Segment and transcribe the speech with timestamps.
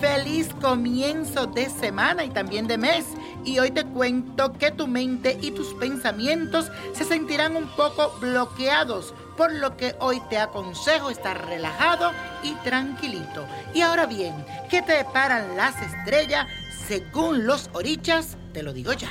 [0.00, 3.06] Feliz comienzo de semana y también de mes.
[3.44, 9.14] Y hoy te cuento que tu mente y tus pensamientos se sentirán un poco bloqueados,
[9.36, 12.12] por lo que hoy te aconsejo estar relajado
[12.42, 13.46] y tranquilito.
[13.72, 14.34] Y ahora bien,
[14.68, 16.46] ¿qué te deparan las estrellas
[16.86, 18.36] según los orichas?
[18.52, 19.10] Te lo digo ya.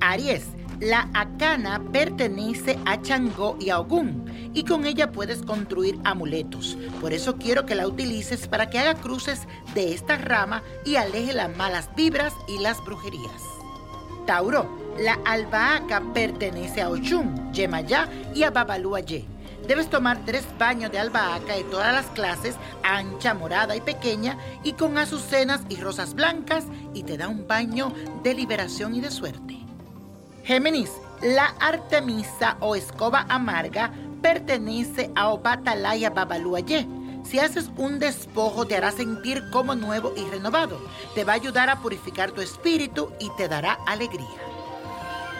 [0.00, 0.46] Aries,
[0.80, 6.76] la acana pertenece a Changó y a Ogún y con ella puedes construir amuletos.
[7.00, 9.42] Por eso quiero que la utilices para que haga cruces
[9.74, 13.42] de esta rama y aleje las malas vibras y las brujerías.
[14.26, 14.68] Tauro,
[14.98, 19.24] la albahaca pertenece a Ochun, Yemayá y a Babaluayé.
[19.66, 24.72] Debes tomar tres baños de albahaca de todas las clases, ancha, morada y pequeña, y
[24.72, 27.92] con azucenas y rosas blancas, y te da un baño
[28.22, 29.58] de liberación y de suerte.
[30.44, 30.90] Géminis,
[31.22, 36.86] la artemisa o escoba amarga pertenece a Obatalaya Babaluayé.
[37.24, 40.80] Si haces un despojo te hará sentir como nuevo y renovado.
[41.14, 44.26] Te va a ayudar a purificar tu espíritu y te dará alegría.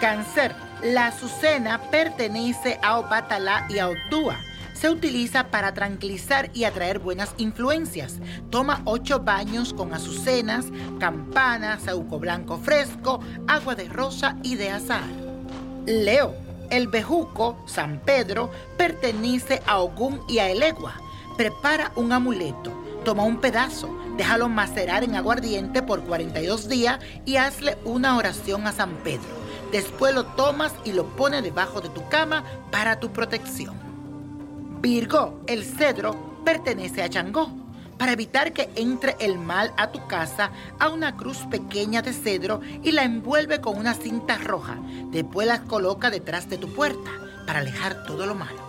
[0.00, 0.54] Cáncer.
[0.82, 4.38] La azucena pertenece a Obatalá y a Odúa.
[4.74, 8.18] Se utiliza para tranquilizar y atraer buenas influencias.
[8.48, 10.66] Toma ocho baños con azucenas,
[11.00, 15.02] campanas, sauco blanco fresco, agua de rosa y de azar.
[15.84, 20.94] Leo el bejuco, San Pedro, pertenece a Ogún y a Elegua.
[21.36, 22.72] Prepara un amuleto,
[23.04, 28.72] toma un pedazo, déjalo macerar en aguardiente por 42 días y hazle una oración a
[28.72, 29.38] San Pedro.
[29.70, 33.76] Después lo tomas y lo pones debajo de tu cama para tu protección.
[34.80, 37.67] Virgo, el cedro, pertenece a Changó
[37.98, 42.60] para evitar que entre el mal a tu casa, a una cruz pequeña de cedro
[42.82, 44.78] y la envuelve con una cinta roja.
[45.10, 47.10] Después la coloca detrás de tu puerta
[47.46, 48.60] para alejar todo lo malo.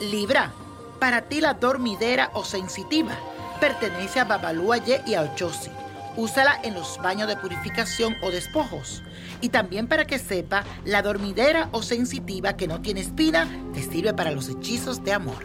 [0.00, 0.52] Libra,
[1.00, 3.16] para ti la dormidera o sensitiva
[3.60, 5.70] pertenece a Babaluaye y a Ochosi.
[6.16, 9.02] Úsala en los baños de purificación o despojos.
[9.42, 14.14] Y también para que sepa, la dormidera o sensitiva que no tiene espina te sirve
[14.14, 15.44] para los hechizos de amor.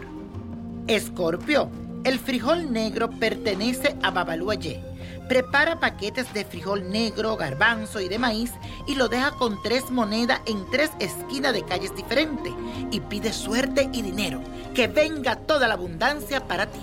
[0.86, 1.70] Escorpio,
[2.04, 4.82] el frijol negro pertenece a Babaluayé.
[5.28, 8.50] Prepara paquetes de frijol negro, garbanzo y de maíz
[8.86, 12.52] y lo deja con tres monedas en tres esquinas de calles diferentes
[12.90, 14.40] y pide suerte y dinero.
[14.74, 16.80] Que venga toda la abundancia para ti.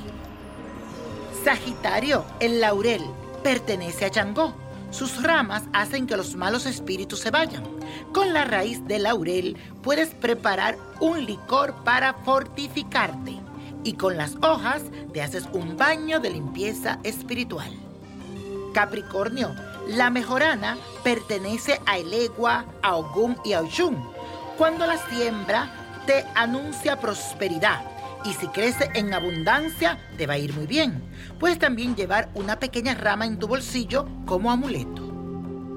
[1.44, 3.04] Sagitario, el laurel,
[3.44, 4.54] pertenece a Changó.
[4.90, 7.64] Sus ramas hacen que los malos espíritus se vayan.
[8.14, 13.39] Con la raíz del laurel puedes preparar un licor para fortificarte
[13.84, 17.72] y con las hojas te haces un baño de limpieza espiritual.
[18.74, 19.54] Capricornio,
[19.88, 23.98] la mejorana pertenece a Elegua, a Ogún y a Oshun.
[24.58, 25.72] Cuando la siembra
[26.06, 27.82] te anuncia prosperidad
[28.26, 31.02] y si crece en abundancia te va a ir muy bien.
[31.40, 35.08] Puedes también llevar una pequeña rama en tu bolsillo como amuleto.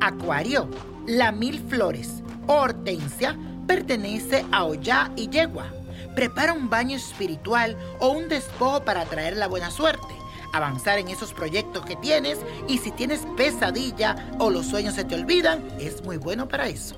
[0.01, 0.69] Acuario,
[1.07, 5.82] la mil flores, hortensia, pertenece a Ollá y Yegua
[6.15, 10.15] Prepara un baño espiritual o un despojo para traer la buena suerte,
[10.53, 15.15] avanzar en esos proyectos que tienes y si tienes pesadilla o los sueños se te
[15.15, 16.97] olvidan, es muy bueno para eso.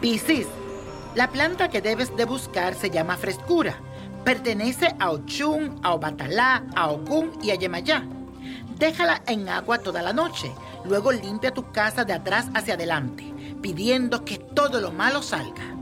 [0.00, 0.46] Piscis,
[1.16, 3.80] la planta que debes de buscar se llama frescura.
[4.24, 8.04] Pertenece a Ochun, a Obatalá, a Ogún y a Yemayá.
[8.78, 10.52] Déjala en agua toda la noche.
[10.84, 13.24] Luego limpia tu casa de atrás hacia adelante,
[13.62, 15.74] pidiendo que todo lo malo salga.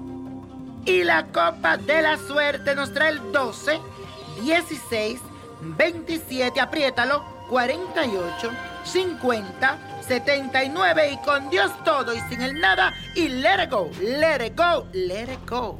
[0.86, 3.80] Y la copa de la suerte nos trae el 12,
[4.42, 5.20] 16,
[5.62, 8.50] 27, apriétalo, 48,
[8.84, 14.46] 50, 79 y con Dios todo y sin el nada y let it go, let
[14.46, 15.78] it go, let it go.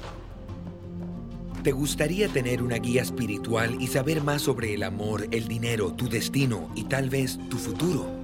[1.63, 6.09] ¿Te gustaría tener una guía espiritual y saber más sobre el amor, el dinero, tu
[6.09, 8.24] destino y tal vez tu futuro?